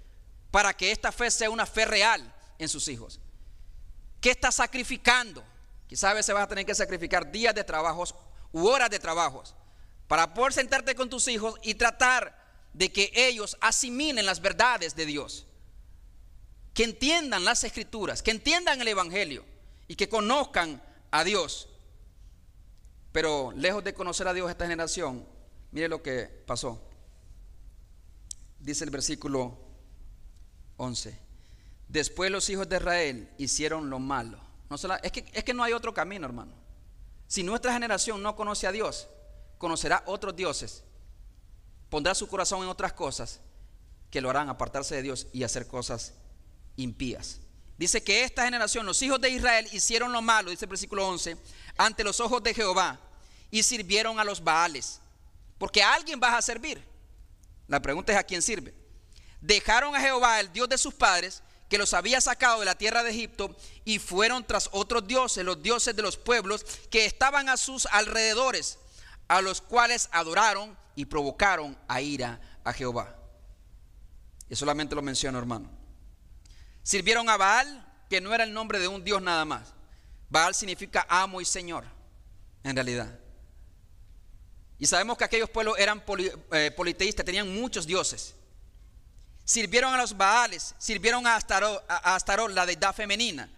[0.51, 3.19] para que esta fe sea una fe real en sus hijos?
[4.21, 5.43] ¿Qué está sacrificando?
[5.87, 8.15] Quizás a veces vas a tener que sacrificar días de trabajos
[8.51, 9.53] u horas de trabajos
[10.07, 12.41] para poder sentarte con tus hijos y tratar
[12.73, 15.45] de que ellos asimilen las verdades de Dios.
[16.73, 19.45] Que entiendan las escrituras, que entiendan el Evangelio
[19.87, 21.69] y que conozcan a Dios.
[23.13, 25.25] Pero lejos de conocer a Dios esta generación,
[25.71, 26.81] mire lo que pasó.
[28.59, 29.57] Dice el versículo
[30.77, 31.17] 11.
[31.87, 34.39] Después los hijos de Israel hicieron lo malo.
[34.69, 36.53] No es, que, es que no hay otro camino, hermano.
[37.27, 39.07] Si nuestra generación no conoce a Dios,
[39.59, 40.83] conocerá otros dioses,
[41.89, 43.41] pondrá su corazón en otras cosas
[44.09, 46.15] que lo harán apartarse de Dios y hacer cosas
[46.77, 47.41] impías.
[47.83, 51.35] Dice que esta generación, los hijos de Israel, hicieron lo malo, dice el versículo 11,
[51.75, 52.97] ante los ojos de Jehová
[53.51, 55.01] y sirvieron a los Baales.
[55.57, 56.81] Porque a alguien vas a servir.
[57.67, 58.73] La pregunta es a quién sirve.
[59.41, 63.03] Dejaron a Jehová, el Dios de sus padres, que los había sacado de la tierra
[63.03, 67.57] de Egipto y fueron tras otros dioses, los dioses de los pueblos que estaban a
[67.57, 68.79] sus alrededores,
[69.27, 73.13] a los cuales adoraron y provocaron a ira a Jehová.
[74.49, 75.82] Y solamente lo menciono, hermano.
[76.83, 79.73] Sirvieron a Baal, que no era el nombre de un dios nada más.
[80.29, 81.85] Baal significa amo y señor,
[82.63, 83.19] en realidad.
[84.77, 86.03] Y sabemos que aquellos pueblos eran
[86.51, 88.35] eh, politeístas, tenían muchos dioses.
[89.45, 93.49] Sirvieron a los Baales, sirvieron a Astarot, la deidad femenina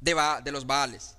[0.00, 1.16] de, de los Baales.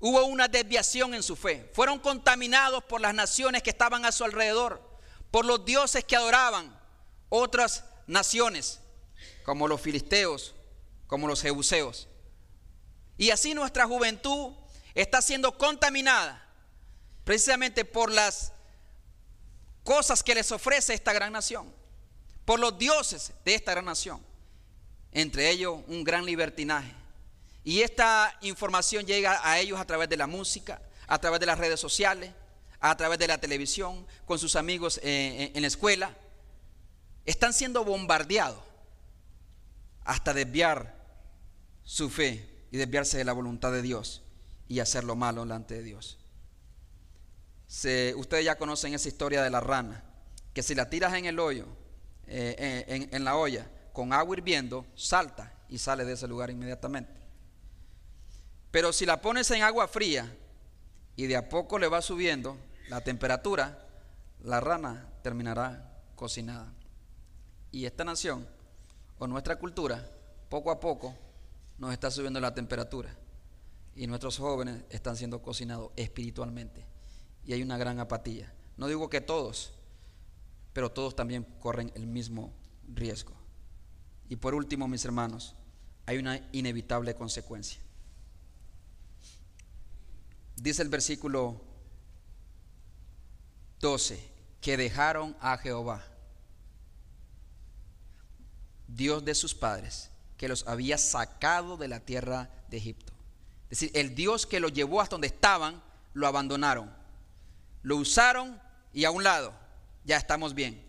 [0.00, 1.70] Hubo una desviación en su fe.
[1.74, 4.82] Fueron contaminados por las naciones que estaban a su alrededor,
[5.30, 6.78] por los dioses que adoraban
[7.28, 8.80] otras naciones,
[9.44, 10.54] como los filisteos,
[11.06, 12.08] como los jebuseos.
[13.16, 14.52] Y así nuestra juventud
[14.94, 16.40] está siendo contaminada
[17.22, 18.52] precisamente por las
[19.84, 21.72] cosas que les ofrece esta gran nación
[22.44, 24.20] por los dioses de esta gran nación.
[25.12, 26.92] Entre ellos un gran libertinaje.
[27.62, 31.58] Y esta información llega a ellos a través de la música, a través de las
[31.58, 32.32] redes sociales,
[32.80, 36.14] a través de la televisión, con sus amigos eh, en la escuela.
[37.24, 38.62] Están siendo bombardeados
[40.04, 40.94] hasta desviar
[41.82, 44.22] su fe y desviarse de la voluntad de Dios
[44.68, 46.18] y hacer lo malo delante de Dios.
[48.16, 50.04] ustedes ya conocen esa historia de la rana,
[50.52, 51.66] que si la tiras en el hoyo,
[52.26, 57.12] eh, en, la olla con agua hirviendo, salta y sale de ese lugar inmediatamente.
[58.70, 60.36] Pero si la pones en agua fría
[61.16, 63.86] y de a poco le va subiendo la temperatura,
[64.42, 66.72] la rana terminará cocinada.
[67.70, 68.48] Y esta nación
[69.24, 70.06] o nuestra cultura,
[70.50, 71.14] poco a poco,
[71.78, 73.16] nos está subiendo la temperatura.
[73.96, 76.84] Y nuestros jóvenes están siendo cocinados espiritualmente.
[77.46, 78.52] Y hay una gran apatía.
[78.76, 79.72] No digo que todos,
[80.74, 82.52] pero todos también corren el mismo
[82.86, 83.32] riesgo.
[84.28, 85.54] Y por último, mis hermanos,
[86.04, 87.80] hay una inevitable consecuencia.
[90.56, 91.62] Dice el versículo
[93.80, 94.20] 12,
[94.60, 96.04] que dejaron a Jehová,
[98.86, 103.12] Dios de sus padres, que los había sacado de la tierra de Egipto.
[103.70, 106.94] Es decir, el Dios que los llevó hasta donde estaban, lo abandonaron.
[107.82, 108.60] Lo usaron
[108.92, 109.52] y a un lado
[110.04, 110.82] ya estamos bien.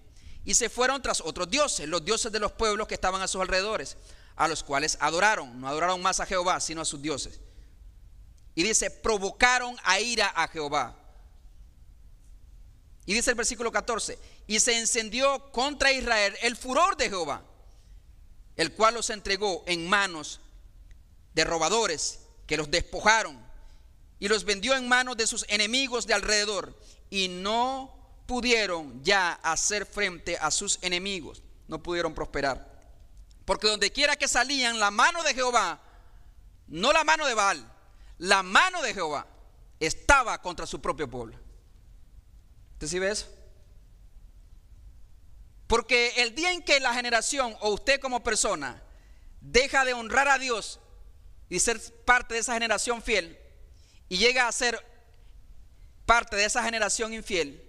[0.43, 3.41] Y se fueron tras otros dioses, los dioses de los pueblos que estaban a sus
[3.41, 3.97] alrededores,
[4.35, 5.59] a los cuales adoraron.
[5.59, 7.39] No adoraron más a Jehová, sino a sus dioses.
[8.53, 10.95] Y dice, provocaron a ira a Jehová.
[13.05, 17.43] Y dice el versículo 14, y se encendió contra Israel el furor de Jehová,
[18.57, 20.39] el cual los entregó en manos
[21.33, 23.43] de robadores que los despojaron
[24.19, 26.77] y los vendió en manos de sus enemigos de alrededor
[27.09, 27.93] y no
[28.25, 32.73] pudieron ya hacer frente a sus enemigos, no pudieron prosperar.
[33.45, 35.79] Porque donde quiera que salían, la mano de Jehová,
[36.67, 37.71] no la mano de Baal,
[38.17, 39.27] la mano de Jehová
[39.79, 41.37] estaba contra su propio pueblo.
[42.73, 43.27] ¿Usted sí ve eso?
[45.67, 48.83] Porque el día en que la generación o usted como persona
[49.41, 50.79] deja de honrar a Dios
[51.49, 53.39] y ser parte de esa generación fiel
[54.09, 54.79] y llega a ser
[56.05, 57.63] parte de esa generación infiel,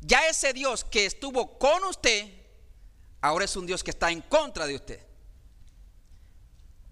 [0.00, 2.28] ya ese Dios que estuvo con usted,
[3.20, 5.00] ahora es un Dios que está en contra de usted.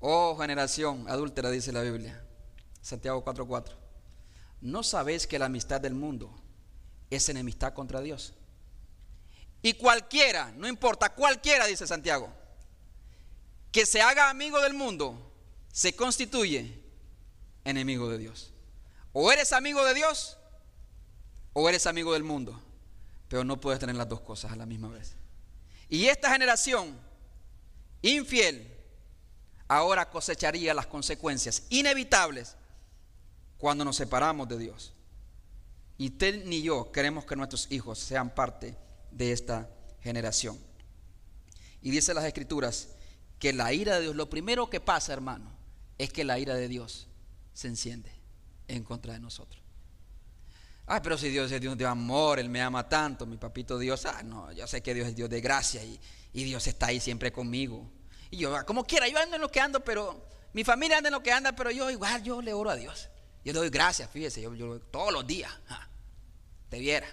[0.00, 2.22] Oh generación adúltera, dice la Biblia,
[2.80, 3.74] Santiago 4:4.
[4.60, 6.34] ¿No sabéis que la amistad del mundo
[7.10, 8.34] es enemistad contra Dios?
[9.64, 12.30] Y cualquiera, no importa, cualquiera, dice Santiago,
[13.72, 15.32] que se haga amigo del mundo,
[15.72, 16.78] se constituye
[17.64, 18.52] enemigo de Dios.
[19.14, 20.36] O eres amigo de Dios
[21.54, 22.60] o eres amigo del mundo.
[23.28, 25.14] Pero no puedes tener las dos cosas a la misma vez.
[25.88, 27.00] Y esta generación
[28.02, 28.70] infiel
[29.66, 32.54] ahora cosecharía las consecuencias inevitables
[33.56, 34.92] cuando nos separamos de Dios.
[35.96, 38.83] Y usted ni yo queremos que nuestros hijos sean parte
[39.14, 40.58] de esta generación.
[41.80, 42.88] Y dice las escrituras
[43.38, 45.52] que la ira de Dios, lo primero que pasa, hermano,
[45.98, 47.08] es que la ira de Dios
[47.52, 48.12] se enciende
[48.68, 49.62] en contra de nosotros.
[50.86, 54.04] Ay, pero si Dios es Dios de amor, Él me ama tanto, mi papito Dios,
[54.04, 55.98] ah, no, yo sé que Dios es Dios de gracia y,
[56.32, 57.90] Dios está ahí siempre conmigo.
[58.30, 61.08] Y yo, ah, como quiera, yo ando en lo que ando, pero mi familia anda
[61.08, 63.08] en lo que anda, pero yo igual, yo le oro a Dios.
[63.44, 65.88] Yo le doy gracias, fíjese, yo, yo todos los días, ah,
[66.68, 67.06] te viera.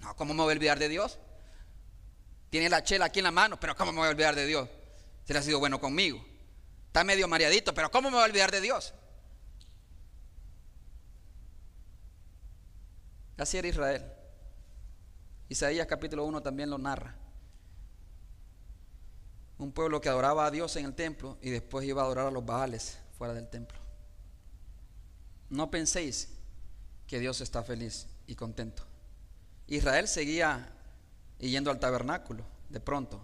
[0.00, 1.18] No, ¿cómo me voy a olvidar de Dios?
[2.52, 4.68] Tiene la chela aquí en la mano, pero ¿cómo me voy a olvidar de Dios?
[5.24, 6.22] Se le ha sido bueno conmigo.
[6.88, 8.92] Está medio mareadito, pero ¿cómo me voy a olvidar de Dios?
[13.38, 14.04] Así era Israel.
[15.48, 17.16] Isaías capítulo 1 también lo narra.
[19.56, 22.30] Un pueblo que adoraba a Dios en el templo y después iba a adorar a
[22.30, 23.78] los Baales fuera del templo.
[25.48, 26.28] No penséis
[27.06, 28.84] que Dios está feliz y contento.
[29.68, 30.70] Israel seguía
[31.50, 33.20] yendo al tabernáculo de pronto,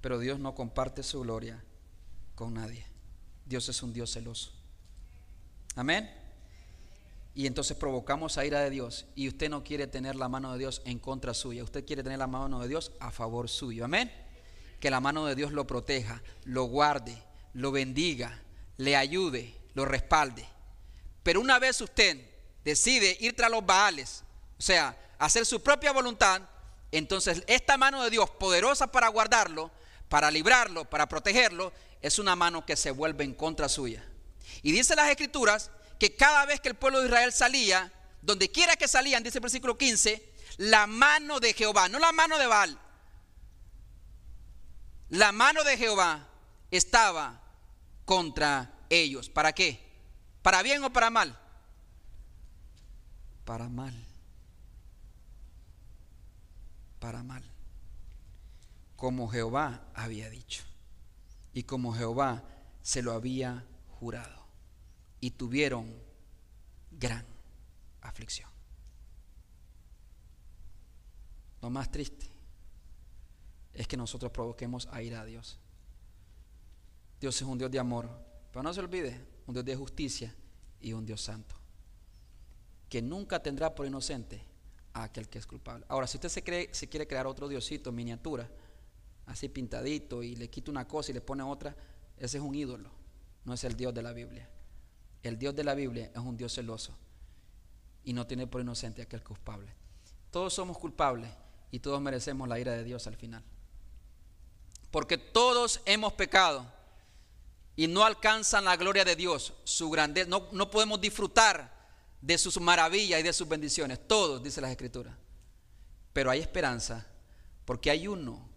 [0.00, 1.62] pero Dios no comparte su gloria
[2.34, 2.84] con nadie.
[3.44, 4.52] Dios es un Dios celoso.
[5.76, 6.10] Amén.
[7.34, 10.58] Y entonces provocamos a ira de Dios y usted no quiere tener la mano de
[10.58, 13.84] Dios en contra suya, usted quiere tener la mano de Dios a favor suyo.
[13.84, 14.10] Amén.
[14.80, 18.40] Que la mano de Dios lo proteja, lo guarde, lo bendiga,
[18.78, 20.46] le ayude, lo respalde.
[21.22, 22.18] Pero una vez usted
[22.64, 24.24] decide ir tras los Baales,
[24.58, 26.42] o sea, hacer su propia voluntad,
[26.96, 29.70] entonces esta mano de Dios poderosa para guardarlo,
[30.08, 34.04] para librarlo, para protegerlo, es una mano que se vuelve en contra suya.
[34.62, 38.76] Y dice las escrituras que cada vez que el pueblo de Israel salía, donde quiera
[38.76, 42.78] que salían, dice el versículo 15, la mano de Jehová, no la mano de Baal,
[45.08, 46.28] la mano de Jehová
[46.70, 47.40] estaba
[48.04, 49.28] contra ellos.
[49.28, 49.84] ¿Para qué?
[50.42, 51.38] ¿Para bien o para mal?
[53.44, 54.05] Para mal.
[57.06, 57.44] Para mal.
[58.96, 60.64] Como Jehová había dicho.
[61.52, 62.42] Y como Jehová
[62.82, 63.64] se lo había
[64.00, 64.44] jurado.
[65.20, 65.94] Y tuvieron
[66.90, 67.24] gran
[68.00, 68.50] aflicción.
[71.62, 72.26] Lo más triste
[73.72, 75.60] es que nosotros provoquemos a ir a Dios.
[77.20, 78.10] Dios es un Dios de amor.
[78.50, 80.34] Pero no se olvide, un Dios de justicia
[80.80, 81.54] y un Dios santo,
[82.88, 84.44] que nunca tendrá por inocente
[85.02, 85.84] aquel que es culpable.
[85.88, 88.48] Ahora, si usted se, cree, se quiere crear otro Diosito, miniatura,
[89.26, 91.76] así pintadito, y le quita una cosa y le pone otra,
[92.16, 92.90] ese es un ídolo,
[93.44, 94.48] no es el Dios de la Biblia.
[95.22, 96.96] El Dios de la Biblia es un Dios celoso
[98.04, 99.74] y no tiene por inocente aquel culpable.
[100.30, 101.30] Todos somos culpables
[101.70, 103.42] y todos merecemos la ira de Dios al final.
[104.90, 106.64] Porque todos hemos pecado
[107.74, 110.28] y no alcanzan la gloria de Dios, su grandeza.
[110.28, 111.75] No, no podemos disfrutar
[112.26, 114.00] de sus maravillas y de sus bendiciones.
[114.08, 115.14] Todos, dice las Escrituras.
[116.12, 117.06] Pero hay esperanza
[117.64, 118.48] porque hay uno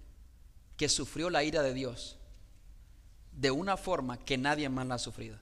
[0.75, 2.17] que sufrió la ira de Dios
[3.31, 5.37] de una forma que nadie más la ha sufrido.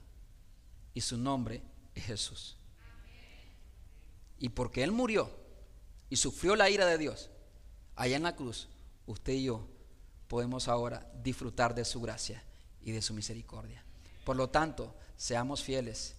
[0.92, 1.62] Y su nombre
[1.94, 2.56] es Jesús.
[4.38, 5.30] Y porque Él murió
[6.10, 7.30] y sufrió la ira de Dios,
[7.96, 8.68] allá en la cruz,
[9.06, 9.66] usted y yo
[10.28, 12.44] podemos ahora disfrutar de su gracia
[12.82, 13.82] y de su misericordia.
[14.26, 16.17] Por lo tanto, seamos fieles.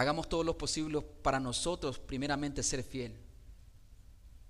[0.00, 3.14] Hagamos todo lo posible para nosotros, primeramente, ser fiel.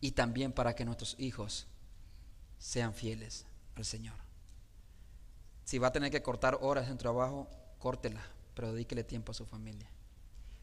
[0.01, 1.67] Y también para que nuestros hijos
[2.57, 4.15] sean fieles al Señor.
[5.65, 7.49] Si va a tener que cortar horas en trabajo,
[7.81, 8.25] córtela,
[8.55, 9.91] pero dedíquele tiempo a su familia.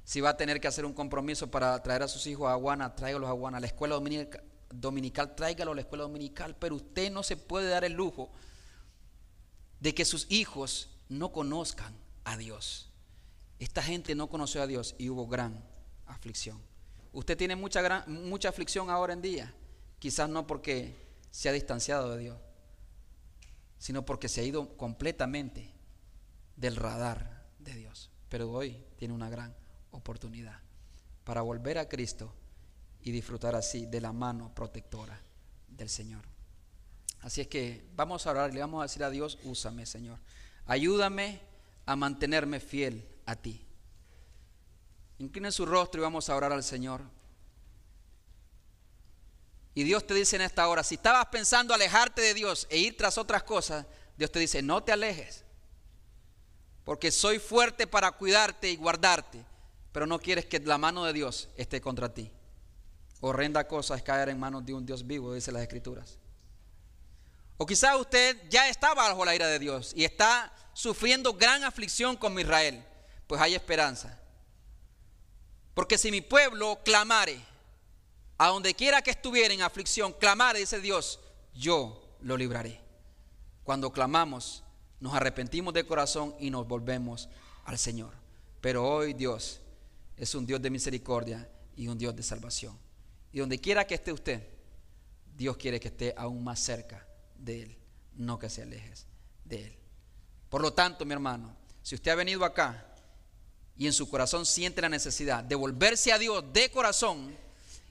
[0.05, 2.95] Si va a tener que hacer un compromiso para traer a sus hijos a Aguana,
[2.95, 3.59] tráigalos a Aguana.
[3.59, 7.91] La escuela dominical, dominical a la escuela dominical, pero usted no se puede dar el
[7.91, 8.31] lujo
[9.81, 12.87] de que sus hijos no conozcan a Dios.
[13.59, 15.63] Esta gente no conoció a Dios y hubo gran
[16.05, 16.61] aflicción.
[17.11, 19.53] usted tiene mucha, gran, mucha aflicción ahora en día.
[19.99, 20.95] Quizás no porque
[21.31, 22.39] se ha distanciado de Dios,
[23.79, 25.73] sino porque se ha ido completamente
[26.55, 28.11] del radar de Dios.
[28.29, 29.55] Pero hoy tiene una gran
[29.91, 30.59] oportunidad
[31.23, 32.33] para volver a Cristo
[33.01, 35.19] y disfrutar así de la mano protectora
[35.67, 36.23] del Señor.
[37.21, 40.19] Así es que vamos a orar, le vamos a decir a Dios, úsame Señor.
[40.65, 41.41] Ayúdame
[41.85, 43.63] a mantenerme fiel a ti.
[45.19, 47.01] Incline su rostro y vamos a orar al Señor.
[49.75, 52.97] Y Dios te dice en esta hora, si estabas pensando alejarte de Dios e ir
[52.97, 53.85] tras otras cosas,
[54.17, 55.43] Dios te dice, no te alejes.
[56.83, 59.45] Porque soy fuerte para cuidarte y guardarte,
[59.91, 62.31] pero no quieres que la mano de Dios esté contra ti.
[63.19, 66.17] Horrenda cosa es caer en manos de un Dios vivo, dice las Escrituras.
[67.57, 72.15] O quizás usted ya está bajo la ira de Dios y está sufriendo gran aflicción
[72.15, 72.83] con Israel.
[73.27, 74.19] Pues hay esperanza.
[75.73, 77.39] Porque si mi pueblo clamare,
[78.37, 81.19] a donde quiera que estuviera en aflicción, clamare, dice Dios,
[81.53, 82.79] yo lo libraré.
[83.63, 84.63] Cuando clamamos,
[84.99, 87.29] nos arrepentimos de corazón y nos volvemos
[87.65, 88.13] al Señor.
[88.61, 89.59] Pero hoy Dios
[90.15, 92.77] es un Dios de misericordia y un Dios de salvación.
[93.31, 94.47] Y donde quiera que esté usted,
[95.35, 97.77] Dios quiere que esté aún más cerca de Él,
[98.13, 99.05] no que se alejes
[99.45, 99.77] de Él.
[100.49, 102.95] Por lo tanto, mi hermano, si usted ha venido acá
[103.77, 107.37] y en su corazón siente la necesidad de volverse a Dios de corazón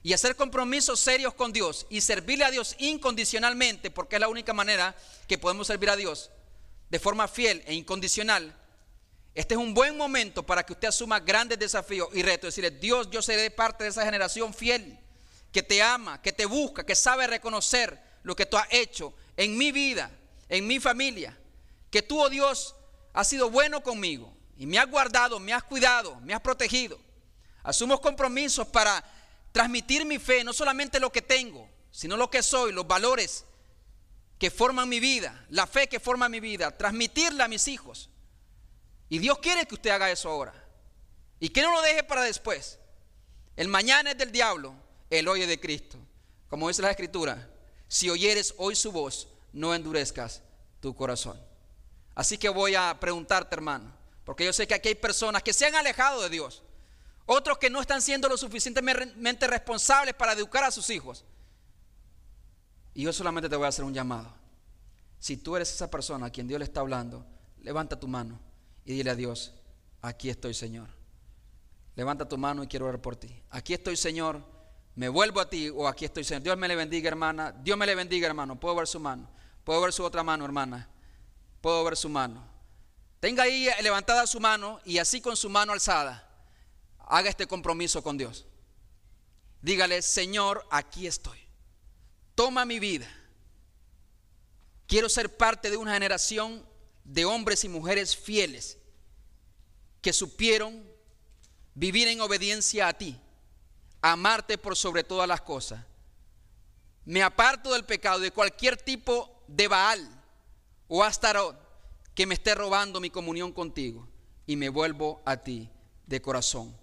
[0.03, 4.53] y hacer compromisos serios con Dios y servirle a Dios incondicionalmente, porque es la única
[4.53, 4.95] manera
[5.27, 6.29] que podemos servir a Dios
[6.89, 8.55] de forma fiel e incondicional,
[9.37, 12.55] este es un buen momento para que usted asuma grandes desafíos y retos.
[12.55, 14.97] Decirle, Dios, yo seré parte de esa generación fiel
[15.51, 19.55] que te ama, que te busca, que sabe reconocer lo que tú has hecho en
[19.55, 20.09] mi vida,
[20.49, 21.37] en mi familia.
[21.91, 22.73] Que tú, oh Dios,
[23.13, 26.99] has sido bueno conmigo y me has guardado, me has cuidado, me has protegido.
[27.63, 29.03] Asumo compromisos para
[29.51, 33.45] transmitir mi fe, no solamente lo que tengo, sino lo que soy, los valores
[34.39, 38.09] que forman mi vida, la fe que forma mi vida, transmitirla a mis hijos.
[39.09, 40.53] Y Dios quiere que usted haga eso ahora.
[41.39, 42.79] Y que no lo deje para después.
[43.55, 44.75] El mañana es del diablo,
[45.09, 45.97] el hoy es de Cristo.
[46.49, 47.49] Como dice la escritura,
[47.87, 50.41] si oyeres hoy su voz, no endurezcas
[50.79, 51.39] tu corazón.
[52.15, 53.96] Así que voy a preguntarte, hermano,
[54.27, 56.61] porque yo sé que aquí hay personas que se han alejado de Dios,
[57.25, 61.23] otros que no están siendo lo suficientemente responsables para educar a sus hijos.
[62.93, 64.29] Y yo solamente te voy a hacer un llamado.
[65.17, 67.25] Si tú eres esa persona a quien Dios le está hablando,
[67.61, 68.37] levanta tu mano
[68.83, 69.53] y dile a Dios,
[70.01, 70.89] aquí estoy Señor.
[71.95, 73.41] Levanta tu mano y quiero orar por ti.
[73.49, 74.43] Aquí estoy Señor,
[74.95, 76.43] me vuelvo a ti o aquí estoy Señor.
[76.43, 78.59] Dios me le bendiga hermana, Dios me le bendiga hermano.
[78.59, 79.29] Puedo ver su mano,
[79.63, 80.89] puedo ver su otra mano hermana,
[81.61, 82.56] puedo ver su mano.
[83.19, 86.27] Tenga ahí levantada su mano y así con su mano alzada,
[86.99, 88.45] haga este compromiso con Dios.
[89.61, 91.47] Dígale, Señor, aquí estoy
[92.37, 93.09] toma mi vida.
[94.85, 96.63] Quiero ser parte de una generación
[97.03, 98.77] de hombres y mujeres fieles
[100.01, 100.87] que supieron
[101.73, 103.19] vivir en obediencia a ti,
[104.03, 105.83] amarte por sobre todas las cosas.
[107.05, 110.07] Me aparto del pecado, de cualquier tipo de Baal
[110.87, 111.57] o Astarot
[112.17, 114.07] que me esté robando mi comunión contigo
[114.47, 115.69] y me vuelvo a ti
[116.07, 116.75] de corazón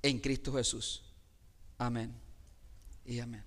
[0.00, 1.04] en Cristo Jesús.
[1.76, 2.18] Amén
[3.04, 3.44] y amén.